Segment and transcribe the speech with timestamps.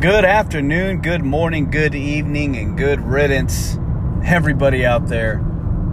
[0.00, 3.78] Good afternoon, good morning, good evening, and good riddance,
[4.26, 5.40] everybody out there.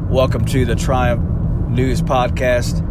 [0.09, 1.23] Welcome to the Triumph
[1.69, 2.81] News Podcast.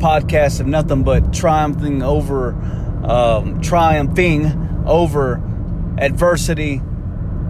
[0.00, 2.54] Podcast of nothing but triumphing over,
[3.04, 5.40] um, triumphing over
[5.96, 6.82] adversity,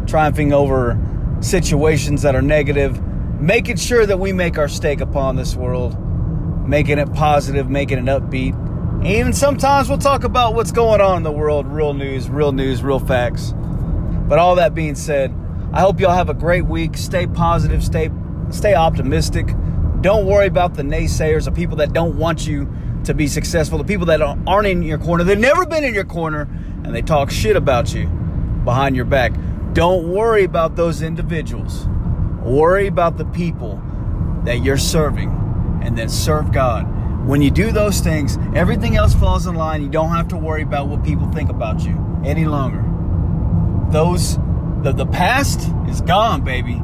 [0.07, 0.99] triumphing over
[1.41, 3.01] situations that are negative,
[3.41, 5.97] making sure that we make our stake upon this world,
[6.69, 8.55] making it positive, making it upbeat,
[9.05, 12.83] even sometimes we'll talk about what's going on in the world, real news, real news,
[12.83, 13.55] real facts.
[13.57, 15.33] But all that being said,
[15.73, 16.97] I hope y'all have a great week.
[16.97, 18.11] Stay positive, stay
[18.51, 19.47] stay optimistic.
[20.01, 22.73] Don't worry about the naysayers, the people that don't want you
[23.05, 25.23] to be successful, the people that aren't in your corner.
[25.23, 26.49] They've never been in your corner
[26.85, 28.07] and they talk shit about you
[28.65, 29.33] behind your back.
[29.75, 31.87] Don't worry about those individuals.
[32.43, 33.81] Worry about the people
[34.45, 35.31] that you're serving
[35.85, 36.98] and then serve God
[37.29, 39.83] when you do those things, everything else falls in line.
[39.83, 42.83] You don't have to worry about what people think about you any longer.
[43.93, 44.39] Those,
[44.83, 46.81] the, the past is gone, baby.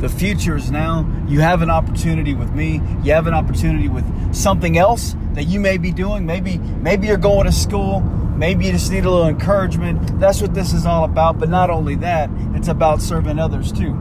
[0.00, 1.10] The future is now.
[1.26, 2.82] You have an opportunity with me.
[3.02, 6.26] You have an opportunity with something else that you may be doing.
[6.26, 8.00] Maybe, maybe you're going to school.
[8.00, 10.20] Maybe you just need a little encouragement.
[10.20, 11.38] That's what this is all about.
[11.38, 13.96] But not only that, it's about serving others too.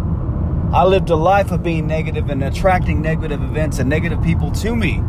[0.74, 4.76] I lived a life of being negative and attracting negative events and negative people to
[4.76, 5.02] me.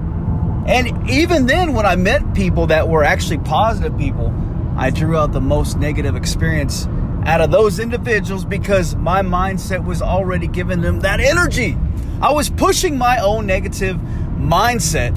[0.68, 4.34] And even then, when I met people that were actually positive people,
[4.76, 6.86] I drew out the most negative experience
[7.24, 11.74] out of those individuals because my mindset was already giving them that energy.
[12.20, 13.96] I was pushing my own negative
[14.36, 15.14] mindset,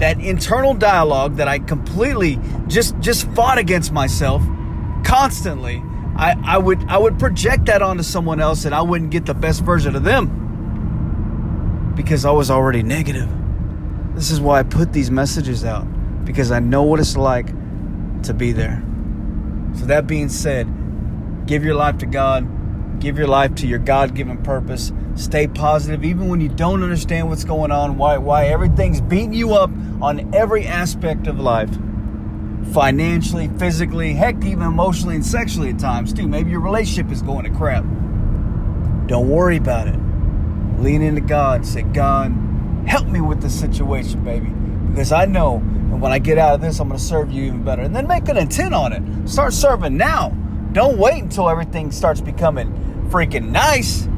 [0.00, 4.42] that internal dialogue that I completely just just fought against myself
[5.04, 5.82] constantly.
[6.16, 9.34] I, I would I would project that onto someone else and I wouldn't get the
[9.34, 13.28] best version of them because I was already negative.
[14.16, 15.86] This is why I put these messages out
[16.24, 17.48] because I know what it's like
[18.22, 18.82] to be there.
[19.74, 20.66] So, that being said,
[21.46, 24.90] give your life to God, give your life to your God given purpose.
[25.16, 29.52] Stay positive, even when you don't understand what's going on, why, why everything's beating you
[29.52, 29.68] up
[30.00, 31.70] on every aspect of life
[32.72, 36.26] financially, physically, heck, even emotionally and sexually at times, too.
[36.26, 37.84] Maybe your relationship is going to crap.
[39.08, 39.98] Don't worry about it.
[40.80, 41.66] Lean into God.
[41.66, 42.32] Say, God,
[42.86, 44.48] help me with this situation, baby.
[44.90, 45.62] Because I know
[45.96, 47.80] and when I get out of this, I'm going to serve you even better.
[47.80, 49.28] And then make an intent on it.
[49.28, 50.30] Start serving now.
[50.72, 54.08] Don't wait until everything starts becoming freaking nice.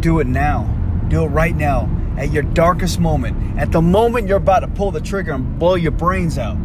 [0.00, 0.64] Do it now.
[1.08, 1.90] Do it right now.
[2.16, 3.58] At your darkest moment.
[3.58, 6.58] At the moment you're about to pull the trigger and blow your brains out.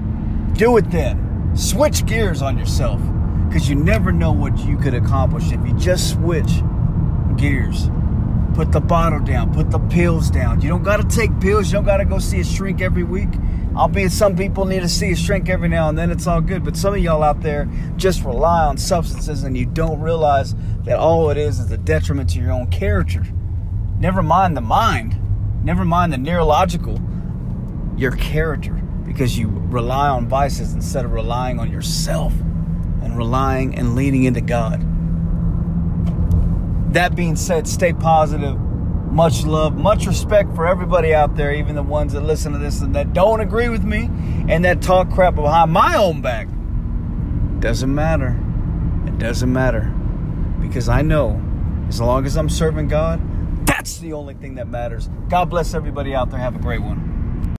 [0.53, 1.51] Do it then.
[1.55, 3.01] Switch gears on yourself.
[3.47, 6.61] Because you never know what you could accomplish if you just switch
[7.37, 7.89] gears.
[8.53, 9.53] Put the bottle down.
[9.53, 10.61] Put the pills down.
[10.61, 11.67] You don't got to take pills.
[11.67, 13.29] You don't got to go see a shrink every week.
[13.75, 16.11] Albeit some people need to see a shrink every now and then.
[16.11, 16.63] It's all good.
[16.63, 20.97] But some of y'all out there just rely on substances and you don't realize that
[20.97, 23.23] all it is is a detriment to your own character.
[23.99, 25.17] Never mind the mind.
[25.63, 26.99] Never mind the neurological.
[27.97, 28.73] Your character.
[29.05, 32.33] Because you rely on vices instead of relying on yourself
[33.01, 34.85] and relying and leaning into God.
[36.93, 38.59] That being said, stay positive.
[38.59, 42.81] Much love, much respect for everybody out there, even the ones that listen to this
[42.81, 44.09] and that don't agree with me
[44.49, 46.47] and that talk crap behind my own back.
[47.59, 48.39] Doesn't matter.
[49.05, 49.93] It doesn't matter.
[50.59, 51.41] Because I know
[51.87, 53.19] as long as I'm serving God,
[53.67, 55.09] that's the only thing that matters.
[55.29, 56.39] God bless everybody out there.
[56.39, 57.55] Have a great one.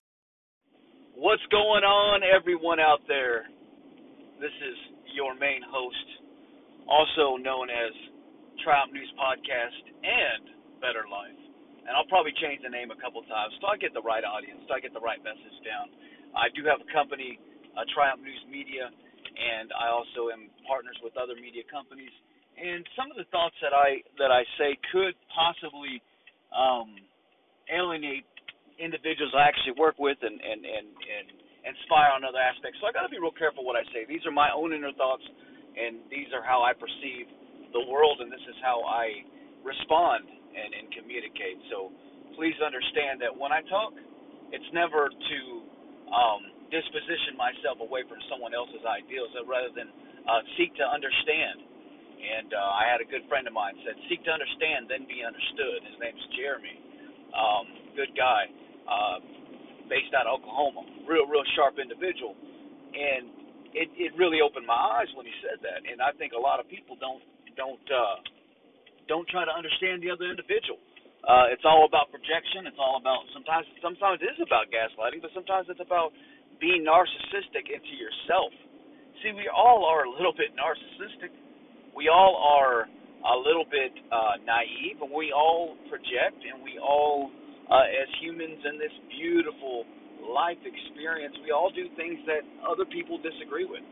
[1.15, 3.45] What's going on, everyone out there?
[4.39, 4.77] This is
[5.15, 6.05] your main host,
[6.87, 7.91] also known as
[8.61, 10.43] Triumph News Podcast and
[10.77, 11.37] Better Life.
[11.81, 14.61] And I'll probably change the name a couple times so I get the right audience,
[14.69, 15.89] so I get the right message down.
[16.37, 17.41] I do have a company,
[17.73, 22.13] uh, Triumph News Media, and I also am partners with other media companies.
[22.53, 25.97] And some of the thoughts that I that I say could possibly
[26.53, 26.93] um,
[27.73, 28.29] alienate
[28.77, 31.25] individuals I actually work with and and and and
[31.65, 32.77] inspire on other aspects.
[32.77, 34.05] So I got to be real careful what I say.
[34.05, 35.25] These are my own inner thoughts,
[35.73, 37.25] and these are how I perceive
[37.73, 39.23] the world, and this is how I
[39.63, 41.59] respond and, and communicate.
[41.71, 41.91] So
[42.35, 43.95] please understand that when I talk,
[44.51, 45.39] it's never to
[46.11, 49.87] um, disposition myself away from someone else's ideals, rather than
[50.27, 51.63] uh, seek to understand.
[52.21, 55.25] And uh, I had a good friend of mine said, "Seek to understand, then be
[55.25, 56.77] understood." His name's Jeremy.
[57.31, 57.65] Um,
[57.95, 58.45] good guy,
[58.85, 59.17] uh,
[59.87, 60.83] based out of Oklahoma.
[61.07, 62.35] Real, real sharp individual.
[62.91, 63.31] And
[63.71, 65.87] it, it really opened my eyes when he said that.
[65.87, 67.23] And I think a lot of people don't
[67.57, 68.17] don't uh,
[69.07, 70.79] don't try to understand the other individual.
[71.21, 72.65] Uh, it's all about projection.
[72.65, 76.11] It's all about sometimes sometimes it is about gaslighting, but sometimes it's about
[76.59, 78.53] being narcissistic into yourself
[79.21, 81.29] See, we all are a little bit narcissistic.
[81.93, 87.29] We all are a little bit uh, naive, and we all project, and we all,
[87.69, 89.85] uh, as humans in this beautiful
[90.25, 93.85] life experience, we all do things that other people disagree with.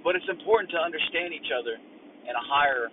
[0.00, 1.76] But it's important to understand each other
[2.28, 2.92] in a higher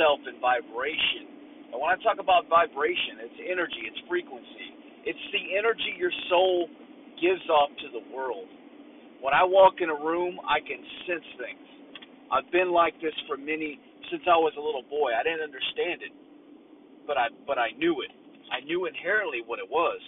[0.00, 1.28] self and vibration.
[1.70, 4.68] And when I talk about vibration, it's energy, it's frequency,
[5.06, 6.66] it's the energy your soul
[7.20, 8.48] gives off to the world.
[9.20, 11.68] When I walk in a room, I can sense things.
[12.32, 13.76] I've been like this for many
[14.08, 15.12] since I was a little boy.
[15.12, 16.12] I didn't understand it,
[17.06, 18.10] but I but I knew it.
[18.50, 20.00] I knew inherently what it was.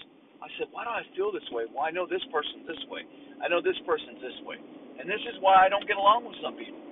[0.43, 1.71] I said, why do I feel this way?
[1.71, 3.07] Well, I know this person's this way.
[3.39, 4.59] I know this person's this way.
[4.99, 6.83] And this is why I don't get along with some people.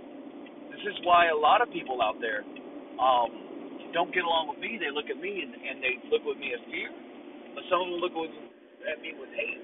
[0.80, 2.40] This is why a lot of people out there
[2.96, 4.80] um, don't get along with me.
[4.80, 6.88] They look at me and, and they look with me as fear.
[7.52, 8.32] But some of them look with,
[8.88, 9.60] at me with hate.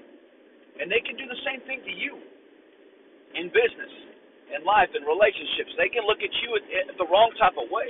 [0.77, 2.21] And they can do the same thing to you
[3.33, 3.93] in business,
[4.53, 5.73] in life, in relationships.
[5.73, 7.89] They can look at you at, at the wrong type of way.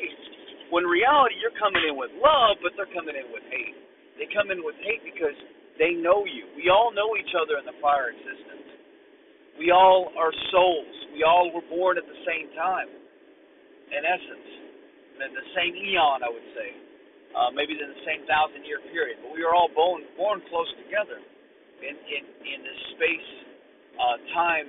[0.72, 3.76] When reality, you're coming in with love, but they're coming in with hate.
[4.16, 5.36] They come in with hate because
[5.76, 6.48] they know you.
[6.56, 8.68] We all know each other in the fire existence.
[9.60, 10.96] We all are souls.
[11.14, 12.90] We all were born at the same time,
[13.92, 14.50] in essence,
[15.24, 16.70] in the same eon, I would say.
[17.38, 20.70] Uh, maybe in the same thousand year period, but we are all born born close
[20.82, 21.22] together
[21.86, 23.30] in in, in this space
[24.00, 24.68] uh, time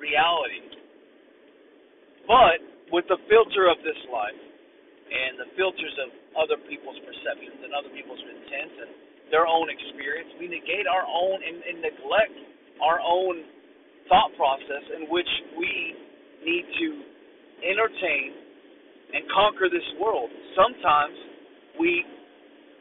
[0.00, 0.80] reality.
[2.26, 2.58] But
[2.90, 4.42] with the filter of this life
[5.10, 6.08] and the filters of
[6.38, 8.90] other people's perceptions and other people's intents and
[9.30, 10.30] their own experience.
[10.38, 12.34] We negate our own and, and neglect
[12.82, 13.46] our own
[14.10, 15.94] thought process in which we
[16.42, 16.88] need to
[17.62, 18.49] entertain
[19.14, 20.30] and conquer this world.
[20.54, 21.16] Sometimes
[21.78, 22.04] we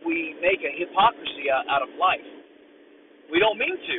[0.06, 2.24] we make a hypocrisy out, of life.
[3.28, 3.98] We don't mean to.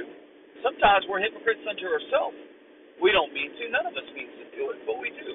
[0.64, 2.36] Sometimes we're hypocrites unto ourselves.
[3.04, 3.62] We don't mean to.
[3.68, 5.30] None of us means to do it, but we do.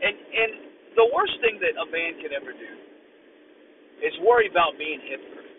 [0.00, 0.50] And and
[0.96, 2.72] the worst thing that a man can ever do
[4.00, 5.52] is worry about being hypocrite.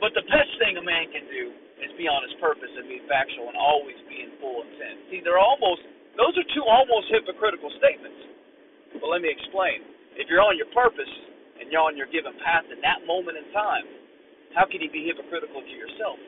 [0.00, 3.00] But the best thing a man can do is be on his purpose and be
[3.08, 5.08] factual and always be in full intent.
[5.12, 5.80] See, they're almost
[6.16, 8.29] those are two almost hypocritical statements.
[8.98, 9.86] But let me explain.
[10.18, 11.10] If you're on your purpose
[11.62, 13.86] and you're on your given path in that moment in time,
[14.58, 16.18] how can you be hypocritical to yourself?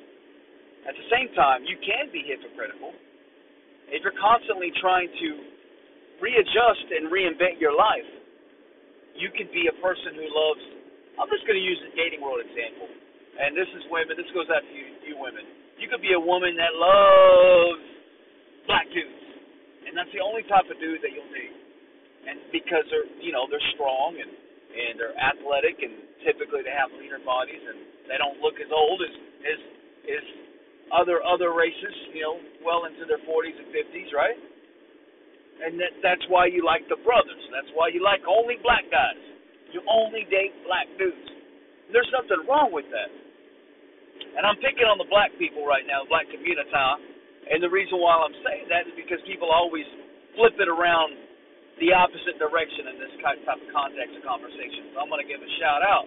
[0.87, 2.94] At the same time, you can be hypocritical
[3.91, 5.29] if you're constantly trying to
[6.23, 8.06] readjust and reinvent your life.
[9.19, 10.62] You could be a person who loves.
[11.19, 12.88] I'm just going to use the dating world example
[13.32, 15.44] and this is women, this goes out to you, you women.
[15.81, 17.85] You could be a woman that loves
[18.69, 19.25] black dudes,
[19.88, 21.56] and that's the only type of dude that you'll date.
[22.23, 24.31] And because they're, you know, they're strong and
[24.73, 25.93] and they're athletic, and
[26.25, 29.15] typically they have leaner bodies, and they don't look as old as
[29.45, 29.61] as
[30.09, 30.25] as
[30.93, 34.39] other other races, you know, well into their 40s and 50s, right?
[35.63, 37.43] And that that's why you like the brothers.
[37.53, 39.21] That's why you like only black guys.
[39.73, 41.33] You only date black dudes.
[41.93, 43.11] There's nothing wrong with that.
[44.37, 46.69] And I'm picking on the black people right now, black community.
[47.53, 49.85] And the reason why I'm saying that is because people always
[50.37, 51.17] flip it around
[51.82, 54.94] the opposite direction in this type of context of conversation.
[54.94, 56.06] So I'm going to give a shout out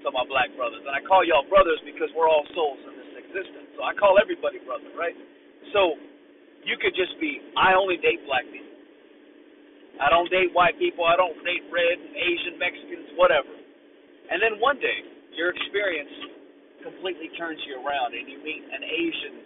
[0.00, 0.80] to my black brothers.
[0.80, 3.68] And I call y'all brothers because we're all souls in this existence.
[3.76, 5.12] So I call everybody brother, right?
[5.76, 6.00] So
[6.64, 8.72] you could just be, I only date black people.
[10.00, 11.04] I don't date white people.
[11.04, 13.52] I don't date red, Asian, Mexicans, whatever.
[14.32, 15.04] And then one day,
[15.36, 16.40] your experience
[16.80, 19.36] completely turns you around and you meet an Asian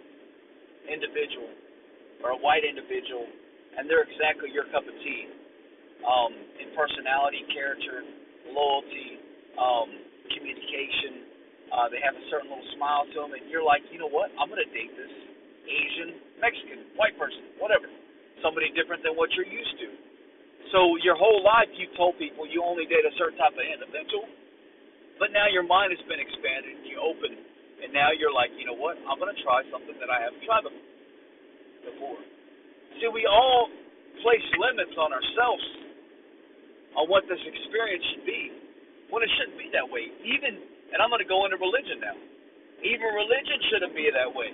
[0.87, 1.51] individual
[2.23, 3.27] or a white individual,
[3.75, 5.38] and they're exactly your cup of tea
[6.05, 8.03] um, in personality, character,
[8.51, 9.19] loyalty,
[9.59, 9.89] um,
[10.31, 11.27] communication.
[11.69, 14.33] Uh, they have a certain little smile to them, and you're like, you know what?
[14.39, 15.13] I'm going to date this
[15.69, 17.85] Asian, Mexican, white person, whatever.
[18.41, 19.89] Somebody different than what you're used to.
[20.73, 24.25] So your whole life you've told people you only date a certain type of individual
[25.19, 27.35] but now your mind has been expanded and you open,
[27.83, 28.95] and now you're like, you know what?
[29.03, 30.63] I'm going to try something that I haven't tried
[31.83, 32.23] before.
[33.03, 33.67] See, we all
[34.23, 35.63] place limits on ourselves
[36.97, 38.41] on what this experience should be
[39.09, 40.09] when it shouldn't be that way.
[40.25, 40.57] Even,
[40.93, 42.17] and I'm going to go into religion now.
[42.85, 44.49] Even religion shouldn't be that way.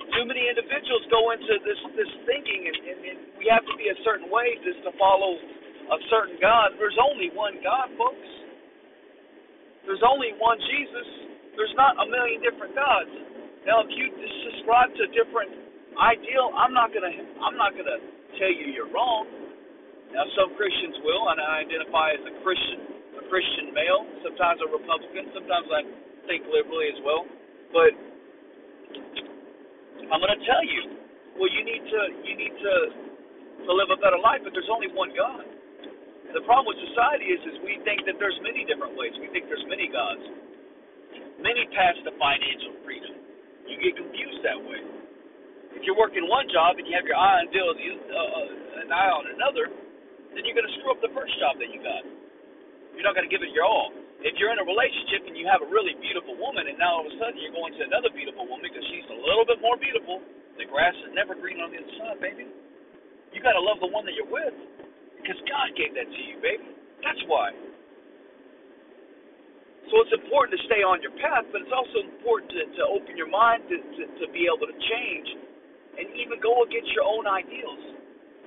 [0.00, 3.92] Too many individuals go into this this thinking, and, and, and we have to be
[3.92, 6.74] a certain way just to follow a certain God.
[6.80, 8.30] There's only one God, folks.
[9.86, 11.08] There's only one Jesus.
[11.54, 13.12] There's not a million different gods.
[13.68, 14.08] Now, if you
[14.50, 15.52] subscribe to a different
[16.00, 17.12] ideal, I'm not gonna
[17.44, 18.00] I'm not gonna
[18.40, 19.26] tell you you're wrong.
[20.10, 22.80] Now, some Christians will, and I identify as a Christian,
[23.14, 24.02] a Christian male.
[24.26, 25.30] Sometimes a Republican.
[25.30, 25.82] Sometimes I
[26.26, 27.22] think liberally as well.
[27.70, 27.92] But
[30.10, 30.82] I'm gonna tell you,
[31.38, 32.74] well, you need to you need to
[33.66, 35.46] to live a better life, but there's only one God.
[36.34, 39.10] The problem with society is, is we think that there's many different ways.
[39.18, 40.22] We think there's many gods,
[41.42, 43.18] many paths to financial freedom.
[43.66, 44.82] You get confused that way.
[45.74, 48.90] If you're working one job and you have your eye on deal uh, uh, an
[48.90, 49.70] eye on another,
[50.34, 52.02] then you're going to screw up the first job that you got.
[52.94, 53.94] You're not going to give it your all.
[54.20, 57.04] If you're in a relationship and you have a really beautiful woman, and now all
[57.06, 59.80] of a sudden you're going to another beautiful woman because she's a little bit more
[59.80, 60.20] beautiful,
[60.60, 62.44] the grass is never green on the other side, baby.
[63.32, 64.52] You got to love the one that you're with
[65.16, 66.68] because God gave that to you, baby.
[67.00, 67.56] That's why.
[69.88, 73.16] So it's important to stay on your path, but it's also important to, to open
[73.18, 75.28] your mind to, to, to be able to change
[75.98, 77.99] and even go against your own ideals.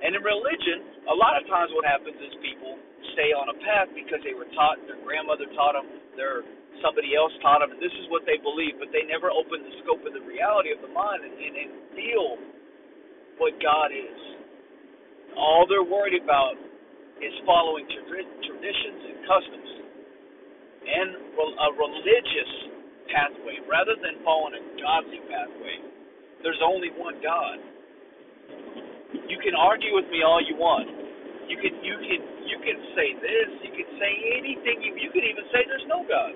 [0.04, 2.76] And in religion, a lot of times what happens is people
[3.16, 6.44] stay on a path because they were taught, their grandmother taught them, their
[6.84, 9.74] somebody else taught them, and this is what they believe, but they never open the
[9.80, 12.36] scope of the reality of the mind and, and, and feel
[13.40, 14.20] what God is.
[15.40, 16.60] All they're worried about
[17.24, 19.70] is following traditions and customs
[20.84, 22.52] and a religious
[23.08, 25.76] pathway rather than following a godly pathway.
[26.44, 27.73] There's only one God.
[29.28, 30.88] You can argue with me all you want.
[31.48, 35.24] You can you can you can say this, you can say anything, you, you can
[35.24, 36.32] even say there's no God.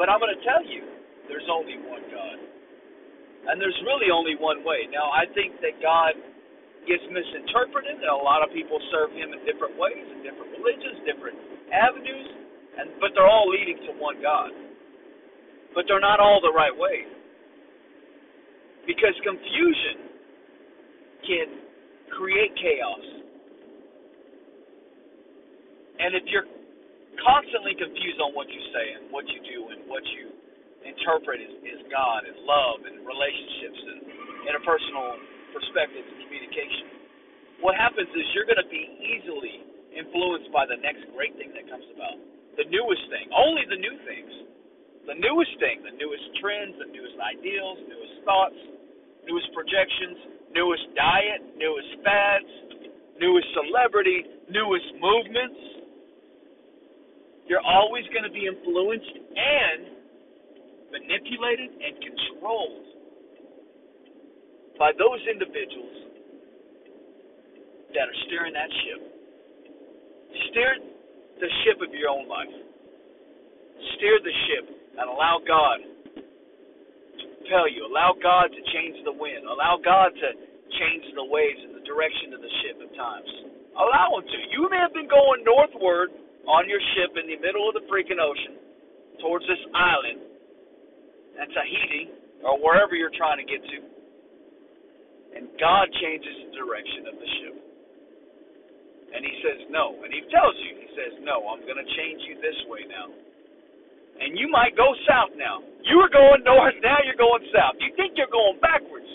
[0.00, 0.86] But I'm going to tell you,
[1.26, 2.38] there's only one God.
[3.48, 4.86] And there's really only one way.
[4.92, 6.14] Now, I think that God
[6.84, 11.04] gets misinterpreted, and a lot of people serve him in different ways, in different religions,
[11.04, 11.36] different
[11.72, 12.28] avenues,
[12.80, 14.52] and but they're all leading to one God.
[15.76, 17.04] But they're not all the right way.
[18.88, 20.07] Because confusion
[21.26, 21.48] can
[22.14, 23.04] create chaos.
[25.98, 26.46] And if you're
[27.18, 30.30] constantly confused on what you say and what you do and what you
[30.86, 33.98] interpret is, God and love and relationships and
[34.44, 35.18] interpersonal
[35.56, 36.86] perspectives and communication,
[37.64, 41.66] what happens is you're going to be easily influenced by the next great thing that
[41.66, 42.14] comes about.
[42.60, 44.32] The newest thing, only the new things.
[45.08, 48.60] The newest thing, the newest trends, the newest ideals, newest thoughts,
[49.26, 52.52] newest projections, newest diet, newest fads,
[53.18, 55.78] newest celebrity, newest movements
[57.48, 59.80] you're always going to be influenced and
[60.92, 62.84] manipulated and controlled
[64.76, 65.96] by those individuals
[67.96, 69.00] that are steering that ship.
[70.52, 70.76] Steer
[71.40, 72.52] the ship of your own life.
[73.96, 74.68] Steer the ship
[75.00, 75.80] and allow God
[77.48, 77.88] propel you.
[77.88, 79.48] Allow God to change the wind.
[79.48, 80.28] Allow God to
[80.76, 83.32] change the waves and the direction of the ship at times.
[83.72, 84.38] Allow Him to.
[84.52, 86.12] You may have been going northward
[86.44, 88.60] on your ship in the middle of the freaking ocean
[89.24, 90.20] towards this island
[91.40, 92.12] at Tahiti
[92.44, 93.78] or wherever you're trying to get to.
[95.40, 97.56] And God changes the direction of the ship.
[99.08, 99.96] And he says no.
[100.04, 103.08] And he tells you, he says, No, I'm going to change you this way now.
[104.18, 105.62] And you might go south now.
[105.86, 107.78] You were going north, now you're going south.
[107.78, 109.08] You think you're going backwards.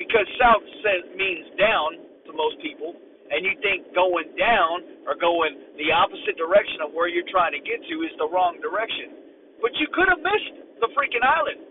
[0.00, 2.98] Because south says means down to most people
[3.30, 7.62] and you think going down or going the opposite direction of where you're trying to
[7.62, 9.16] get to is the wrong direction.
[9.64, 11.64] But you could have missed the freaking island.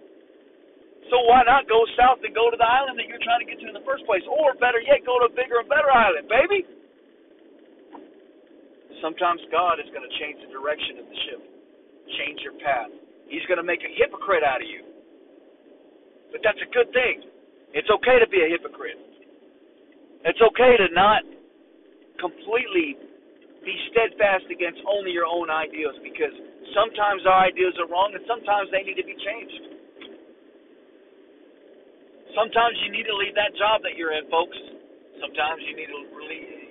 [1.13, 3.61] So why not go south and go to the island that you're trying to get
[3.61, 4.23] to in the first place?
[4.25, 6.65] Or better yet, go to a bigger and better island, baby.
[9.03, 11.41] Sometimes God is going to change the direction of the ship,
[12.19, 12.91] change your path.
[13.27, 14.83] He's going to make a hypocrite out of you.
[16.31, 17.29] But that's a good thing.
[17.73, 18.97] It's okay to be a hypocrite.
[20.25, 21.25] It's okay to not
[22.21, 22.95] completely
[23.63, 26.31] be steadfast against only your own ideals because
[26.75, 29.73] sometimes our ideas are wrong and sometimes they need to be changed.
[32.35, 34.57] Sometimes you need to leave that job that you're in, folks.
[35.21, 36.63] Sometimes you need to relieve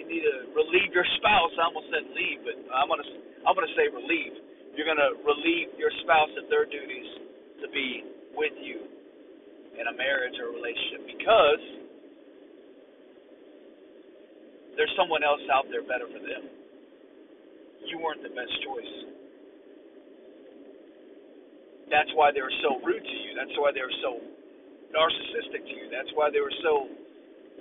[0.00, 1.52] you need to relieve your spouse.
[1.60, 3.06] I almost said leave, but I'm gonna
[3.46, 4.49] I'm gonna say relieve.
[4.80, 7.04] You're gonna relieve your spouse of their duties
[7.60, 8.00] to be
[8.32, 8.80] with you
[9.76, 11.62] in a marriage or a relationship because
[14.80, 16.48] there's someone else out there better for them.
[17.84, 18.94] You weren't the best choice.
[21.92, 23.36] That's why they were so rude to you.
[23.36, 24.16] That's why they were so
[24.96, 25.92] narcissistic to you.
[25.92, 26.88] That's why they were so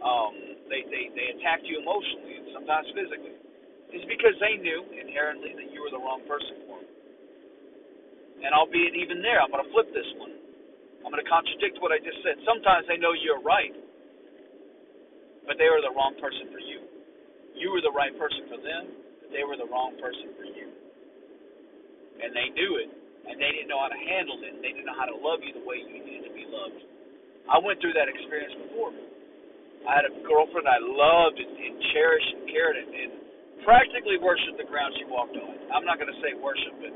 [0.07, 3.35] um, they, they they attacked you emotionally and sometimes physically.
[3.91, 6.68] It's because they knew inherently that you were the wrong person
[8.39, 10.31] And albeit even there, I'm going to flip this one.
[11.03, 12.39] I'm going to contradict what I just said.
[12.43, 13.73] Sometimes they know you're right,
[15.47, 16.83] but they were the wrong person for you.
[17.55, 18.83] You were the right person for them,
[19.23, 20.67] but they were the wrong person for you.
[22.19, 22.89] And they knew it,
[23.27, 24.59] and they didn't know how to handle it.
[24.59, 26.79] They didn't know how to love you the way you needed to be loved.
[27.47, 28.93] I went through that experience before.
[29.87, 33.11] I had a girlfriend I loved and, and cherished and cared and, and
[33.63, 35.55] practically worshipped the ground she walked on.
[35.71, 36.93] I'm not going to say worship, but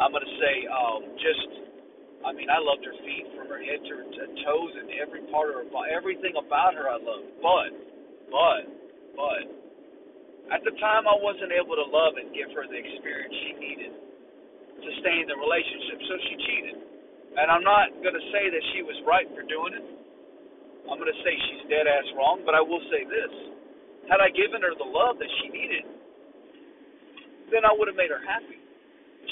[0.00, 1.48] I'm going to say um, just,
[2.24, 4.08] I mean, I loved her feet from her head to her
[4.48, 5.92] toes and every part of her body.
[5.92, 7.28] Everything about her I loved.
[7.44, 7.70] But,
[8.32, 8.62] but,
[9.12, 9.44] but,
[10.56, 13.92] at the time I wasn't able to love and give her the experience she needed
[13.92, 16.76] to stay in the relationship, so she cheated.
[17.36, 19.86] And I'm not going to say that she was right for doing it.
[20.88, 23.32] I'm going to say she's dead ass wrong, but I will say this.
[24.08, 25.84] Had I given her the love that she needed,
[27.52, 28.58] then I would have made her happy.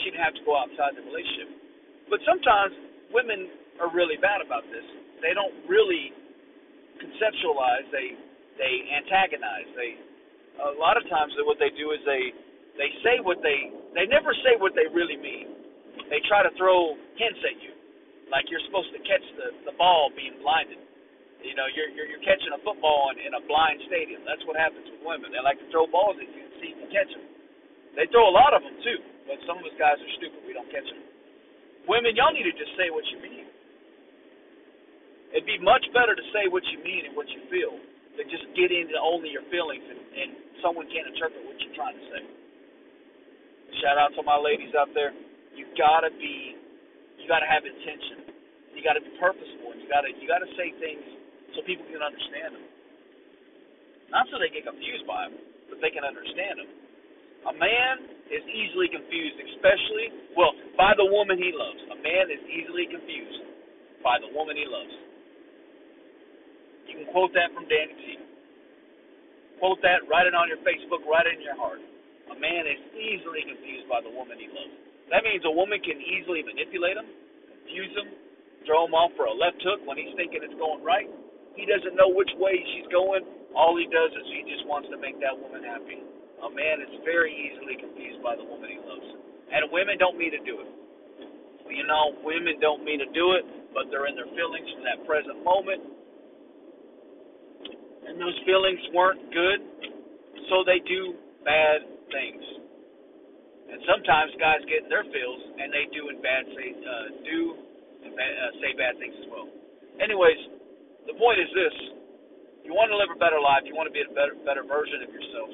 [0.02, 1.48] She didn't have to go outside the relationship.
[2.08, 2.72] But sometimes
[3.12, 3.48] women
[3.80, 4.84] are really bad about this.
[5.20, 6.12] They don't really
[7.00, 7.86] conceptualize.
[7.90, 8.16] They
[8.58, 9.68] they antagonize.
[9.74, 9.90] They
[10.58, 12.34] a lot of times what they do is they
[12.78, 15.54] they say what they they never say what they really mean.
[16.10, 17.72] They try to throw hints at you
[18.32, 20.80] like you're supposed to catch the the ball being blinded.
[21.42, 24.22] You know, you're you're, you're catching a football in, in a blind stadium.
[24.24, 25.32] That's what happens with women.
[25.32, 27.24] They like to throw balls at you and see if you catch them.
[27.96, 30.42] They throw a lot of them too, but some guys are stupid.
[30.44, 31.00] We don't catch them.
[31.88, 33.46] Women, y'all need to just say what you mean.
[35.32, 37.78] It'd be much better to say what you mean and what you feel
[38.18, 40.30] than just get into only your feelings and, and
[40.60, 42.22] someone can't interpret what you're trying to say.
[43.80, 45.14] Shout out to my ladies out there.
[45.54, 46.58] You gotta be
[47.18, 48.24] you got to have intention.
[48.72, 51.04] You got to be purposeful, and you got to you got to say things
[51.52, 52.64] so people can understand them.
[54.08, 55.36] Not so they get confused by them,
[55.68, 56.70] but they can understand them.
[57.48, 57.94] A man
[58.28, 61.80] is easily confused, especially well by the woman he loves.
[61.88, 63.40] A man is easily confused
[64.04, 64.92] by the woman he loves.
[66.88, 68.04] You can quote that from Danny T.
[69.58, 71.80] Quote that, write it on your Facebook, write it in your heart.
[72.30, 74.76] A man is easily confused by the woman he loves.
[75.08, 77.08] That means a woman can easily manipulate him,
[77.48, 78.12] confuse him,
[78.68, 81.08] throw him off for a left hook when he's thinking it's going right.
[81.56, 83.24] He doesn't know which way she's going.
[83.56, 85.98] All he does is he just wants to make that woman happy.
[86.44, 89.08] A man is very easily confused by the woman he loves.
[89.50, 90.70] And women don't mean to do it.
[91.68, 93.44] You know, women don't mean to do it,
[93.76, 95.82] but they're in their feelings from that present moment.
[98.08, 99.60] And those feelings weren't good,
[100.48, 101.12] so they do
[101.44, 102.44] bad things.
[103.68, 107.40] And sometimes guys get in their feels and they do and bad say uh, do
[108.00, 109.44] and bad, uh, say bad things as well.
[110.00, 110.40] Anyways,
[111.04, 111.74] the point is this:
[112.64, 115.04] you want to live a better life, you want to be a better better version
[115.04, 115.52] of yourself,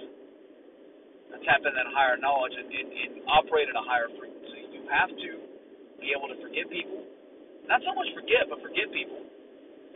[1.33, 4.69] and tap in that higher knowledge and, and, and operate at a higher frequency.
[4.75, 5.31] You have to
[6.03, 7.01] be able to forgive people,
[7.71, 9.25] not so much forget, but forgive people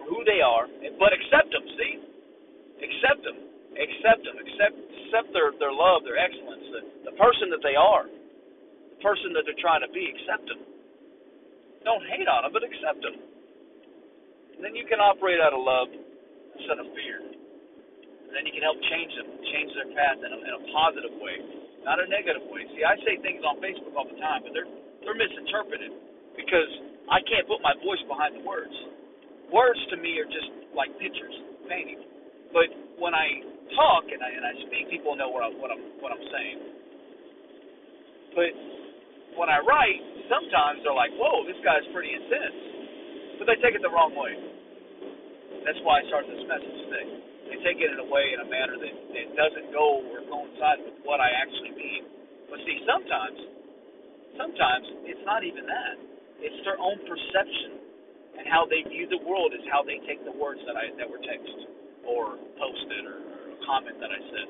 [0.01, 1.65] for who they are, but accept them.
[1.77, 1.95] See,
[2.81, 3.39] accept them,
[3.77, 4.77] accept them, accept
[5.09, 9.49] accept their their love, their excellence, the, the person that they are, the person that
[9.49, 10.05] they're trying to be.
[10.17, 10.61] Accept them.
[11.85, 13.17] Don't hate on them, but accept them.
[14.57, 15.89] And then you can operate out of love
[16.59, 17.38] instead of fear.
[18.29, 21.17] And then you can help change them, change their path in a, in a positive
[21.17, 21.41] way,
[21.81, 22.69] not a negative way.
[22.77, 24.69] See, I say things on Facebook all the time, but they're
[25.01, 25.89] they're misinterpreted
[26.37, 26.71] because
[27.09, 28.77] I can't put my voice behind the words.
[29.49, 31.33] Words to me are just like pictures,
[31.73, 32.05] painting.
[32.53, 32.69] But
[33.01, 33.41] when I
[33.73, 36.59] talk and I and I speak, people know what, I, what I'm what I'm saying.
[38.37, 38.53] But
[39.41, 43.81] when I write, sometimes they're like, "Whoa, this guy's pretty intense," but they take it
[43.81, 44.37] the wrong way.
[45.65, 47.07] That's why I started this message today.
[47.49, 50.85] They take it in a way, in a manner that, that doesn't go or coincide
[50.85, 52.05] with what I actually mean.
[52.53, 53.39] But see, sometimes,
[54.37, 55.97] sometimes it's not even that.
[56.45, 57.89] It's their own perception
[58.39, 61.09] and how they view the world is how they take the words that I that
[61.11, 61.67] were texted
[62.07, 63.19] or posted or
[63.51, 64.49] a comment that I said.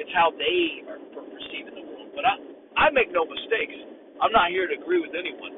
[0.00, 2.16] It's how they are perceiving the world.
[2.16, 2.34] But I,
[2.80, 3.76] I make no mistakes.
[4.24, 5.52] I'm not here to agree with anyone.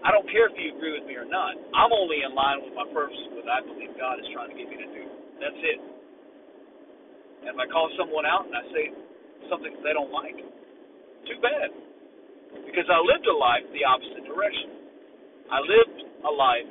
[0.00, 1.56] I don't care if you agree with me or not.
[1.76, 4.68] I'm only in line with my purpose, what I believe God is trying to get
[4.68, 5.04] me to do.
[5.44, 5.80] That's it.
[7.44, 8.84] And if I call someone out and I say
[9.52, 10.40] something they don't like,
[11.28, 11.68] too bad.
[12.64, 14.88] Because I lived a life the opposite direction.
[15.52, 16.70] I lived a life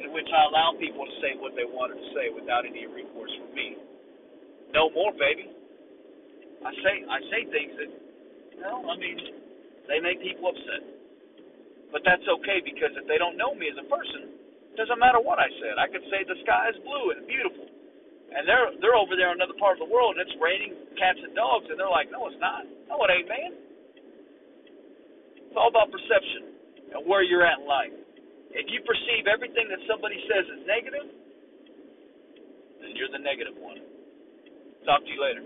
[0.00, 3.30] in which I allowed people to say what they wanted to say without any recourse
[3.36, 3.76] from me
[4.74, 5.46] no more, baby.
[6.66, 7.90] I say I say things that,
[8.58, 9.16] you know, I mean,
[9.86, 10.82] they make people upset.
[11.94, 14.34] But that's okay because if they don't know me as a person,
[14.74, 15.78] it doesn't matter what I said.
[15.78, 17.70] I could say the sky is blue and beautiful,
[18.34, 21.18] and they're they're over there in another part of the world and it's raining cats
[21.22, 22.66] and dogs, and they're like, no, it's not.
[22.90, 23.52] No, it ain't, man.
[25.38, 26.54] It's all about perception
[26.94, 27.94] and where you're at in life.
[28.54, 31.06] If you perceive everything that somebody says as negative,
[32.82, 33.82] then you're the negative one.
[34.86, 35.42] Talk to you later.